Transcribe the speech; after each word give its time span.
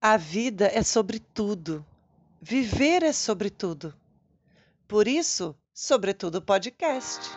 A 0.00 0.16
vida 0.16 0.70
é 0.72 0.84
sobre 0.84 1.18
tudo. 1.18 1.84
Viver 2.40 3.02
é 3.02 3.12
sobre 3.12 3.50
tudo. 3.50 3.92
Por 4.86 5.08
isso, 5.08 5.56
Sobretudo 5.74 6.40
Podcast. 6.40 7.28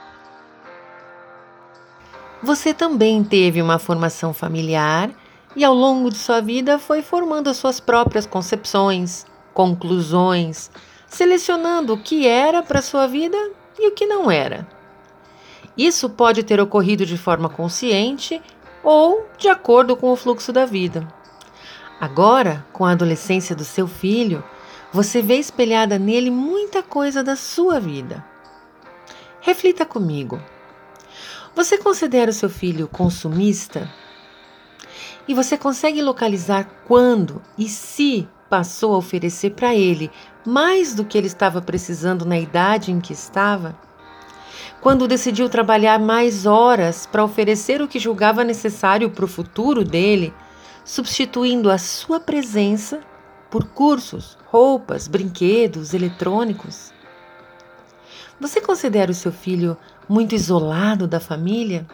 Você 2.44 2.72
também 2.72 3.24
teve 3.24 3.64
uma 3.64 3.80
formação 3.80 4.32
familiar 4.32 5.10
e 5.56 5.66
ao 5.66 5.74
longo 5.74 6.12
de 6.12 6.20
sua 6.20 6.40
vida 6.40 6.78
foi 6.78 7.02
formando 7.02 7.50
as 7.50 7.58
suas 7.58 7.80
próprias 7.80 8.28
concepções, 8.28 9.26
conclusões, 9.56 10.70
selecionando 11.08 11.96
o 11.96 12.04
que 12.04 12.28
era 12.28 12.62
para 12.62 12.84
sua 12.84 13.08
vida 13.08 13.38
e 13.80 13.88
o 13.88 13.92
que 13.92 14.06
não 14.06 14.30
era. 14.30 14.68
Isso 15.76 16.08
pode 16.12 16.44
ter 16.44 16.62
ocorrido 16.62 17.08
de 17.08 17.18
forma 17.18 17.50
consciente 17.50 18.40
ou 18.84 19.26
de 19.40 19.50
acordo 19.50 19.98
com 19.98 20.12
o 20.12 20.16
fluxo 20.16 20.54
da 20.54 20.64
vida. 20.64 21.21
Agora, 22.02 22.66
com 22.74 22.84
a 22.84 22.94
adolescência 22.94 23.56
do 23.56 23.64
seu 23.64 23.88
filho, 23.88 24.44
você 24.92 25.22
vê 25.22 25.36
espelhada 25.36 26.00
nele 26.00 26.32
muita 26.32 26.82
coisa 26.82 27.24
da 27.24 27.36
sua 27.36 27.80
vida. 27.80 28.26
Reflita 29.40 29.86
comigo. 29.86 30.42
Você 31.56 31.78
considera 31.78 32.32
o 32.32 32.34
seu 32.34 32.50
filho 32.50 32.88
consumista? 32.88 33.88
E 35.28 35.36
você 35.36 35.56
consegue 35.56 36.02
localizar 36.02 36.68
quando 36.88 37.40
e 37.56 37.70
se 37.70 38.28
passou 38.50 38.96
a 38.96 38.98
oferecer 38.98 39.52
para 39.52 39.76
ele 39.76 40.10
mais 40.44 40.96
do 40.96 41.06
que 41.06 41.16
ele 41.16 41.28
estava 41.28 41.62
precisando 41.62 42.26
na 42.26 42.40
idade 42.40 42.92
em 42.92 43.00
que 43.00 43.14
estava? 43.14 43.78
Quando 44.82 45.08
decidiu 45.08 45.48
trabalhar 45.48 46.00
mais 46.00 46.48
horas 46.48 47.06
para 47.06 47.24
oferecer 47.24 47.80
o 47.80 47.88
que 47.88 48.00
julgava 48.00 48.44
necessário 48.44 49.12
para 49.12 49.26
o 49.26 49.28
futuro 49.28 49.84
dele, 49.86 50.34
substituindo 50.84 51.70
a 51.70 51.78
sua 51.78 52.20
presença 52.20 53.02
por 53.50 53.66
cursos, 53.66 54.38
roupas, 54.46 55.08
brinquedos, 55.08 55.94
eletrônicos. 55.94 56.94
Você 58.40 58.60
considera 58.62 59.12
o 59.12 59.16
seu 59.16 59.32
filho 59.32 59.78
muito 60.08 60.34
isolado 60.34 61.08
da 61.08 61.20
família? 61.20 61.86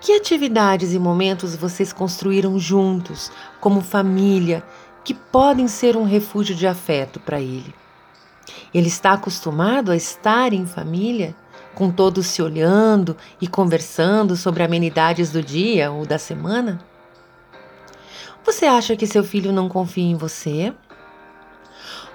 Que 0.00 0.16
atividades 0.16 0.92
e 0.92 0.98
momentos 0.98 1.54
vocês 1.54 1.92
construíram 1.92 2.58
juntos, 2.58 3.30
como 3.60 3.80
família, 3.80 4.64
que 5.04 5.14
podem 5.14 5.68
ser 5.68 5.96
um 5.96 6.04
refúgio 6.04 6.56
de 6.56 6.66
afeto 6.66 7.20
para 7.20 7.40
ele? 7.40 7.72
Ele 8.74 8.88
está 8.88 9.12
acostumado 9.12 9.92
a 9.92 9.96
estar 9.96 10.52
em 10.52 10.66
família, 10.66 11.36
com 11.74 11.90
todos 11.90 12.26
se 12.26 12.42
olhando 12.42 13.16
e 13.40 13.46
conversando 13.46 14.34
sobre 14.34 14.62
amenidades 14.62 15.30
do 15.30 15.42
dia 15.42 15.92
ou 15.92 16.04
da 16.04 16.18
semana? 16.18 16.91
Você 18.44 18.66
acha 18.66 18.96
que 18.96 19.06
seu 19.06 19.22
filho 19.22 19.52
não 19.52 19.68
confia 19.68 20.04
em 20.04 20.16
você? 20.16 20.72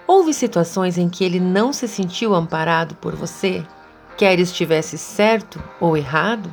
Houve 0.05 0.33
situações 0.33 0.97
em 0.97 1.09
que 1.09 1.23
ele 1.23 1.39
não 1.39 1.73
se 1.73 1.87
sentiu 1.87 2.33
amparado 2.33 2.95
por 2.95 3.15
você, 3.15 3.65
quer 4.17 4.39
estivesse 4.39 4.97
certo 4.97 5.61
ou 5.79 5.95
errado? 5.97 6.51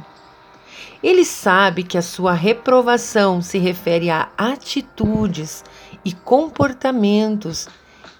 Ele 1.03 1.25
sabe 1.25 1.83
que 1.83 1.99
a 1.99 2.03
sua 2.03 2.33
reprovação 2.33 3.43
se 3.43 3.59
refere 3.59 4.11
a 4.11 4.29
atitudes 4.39 5.65
e 6.05 6.13
comportamentos 6.13 7.69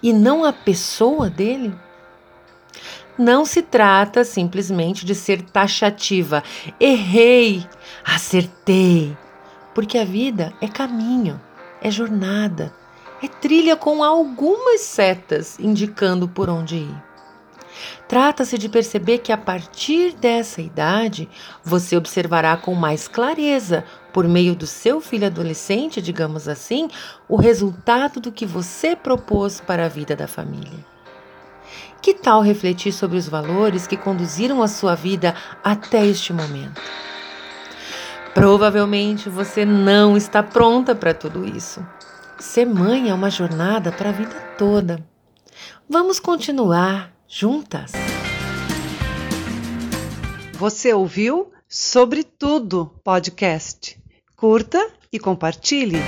e 0.03 0.13
não 0.13 0.43
à 0.43 0.53
pessoa 0.53 1.29
dele? 1.29 1.73
Não 3.17 3.45
se 3.45 3.61
trata 3.61 4.23
simplesmente 4.23 5.05
de 5.05 5.15
ser 5.15 5.41
taxativa. 5.41 6.43
Errei, 6.79 7.65
acertei, 8.05 9.17
porque 9.73 9.97
a 9.97 10.05
vida 10.05 10.53
é 10.61 10.67
caminho, 10.67 11.41
é 11.81 11.91
jornada, 11.91 12.73
é 13.21 13.27
trilha 13.27 13.75
com 13.75 14.03
algumas 14.03 14.81
setas 14.81 15.59
indicando 15.59 16.27
por 16.27 16.49
onde 16.49 16.75
ir. 16.77 17.03
Trata-se 18.07 18.57
de 18.57 18.69
perceber 18.69 19.19
que 19.19 19.31
a 19.31 19.37
partir 19.37 20.13
dessa 20.13 20.61
idade 20.61 21.27
você 21.63 21.97
observará 21.97 22.55
com 22.55 22.73
mais 22.73 23.07
clareza, 23.07 23.83
por 24.13 24.27
meio 24.27 24.55
do 24.55 24.65
seu 24.65 25.01
filho 25.01 25.27
adolescente, 25.27 26.01
digamos 26.01 26.47
assim, 26.47 26.89
o 27.27 27.35
resultado 27.35 28.21
do 28.21 28.31
que 28.31 28.45
você 28.45 28.95
propôs 28.95 29.59
para 29.59 29.85
a 29.85 29.89
vida 29.89 30.15
da 30.15 30.27
família. 30.27 30.85
Que 32.01 32.13
tal 32.13 32.41
refletir 32.41 32.93
sobre 32.93 33.17
os 33.17 33.27
valores 33.27 33.87
que 33.87 33.97
conduziram 33.97 34.61
a 34.61 34.67
sua 34.67 34.95
vida 34.95 35.35
até 35.63 36.05
este 36.05 36.31
momento? 36.31 36.79
Provavelmente 38.35 39.29
você 39.29 39.63
não 39.63 40.17
está 40.17 40.43
pronta 40.43 40.93
para 40.93 41.13
tudo 41.13 41.45
isso. 41.45 41.83
Ser 42.37 42.65
mãe 42.65 43.09
é 43.09 43.13
uma 43.13 43.29
jornada 43.29 43.93
para 43.93 44.09
a 44.09 44.11
vida 44.11 44.35
toda. 44.57 44.99
Vamos 45.89 46.19
continuar 46.19 47.13
juntas. 47.29 47.93
Você 50.51 50.93
ouviu 50.93 51.49
Sobre 51.67 52.23
Tudo 52.25 52.91
podcast. 53.05 53.97
Curta 54.35 54.85
e 55.13 55.17
compartilhe. 55.17 55.99